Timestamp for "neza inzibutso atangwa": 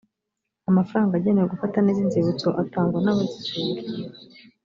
1.85-2.99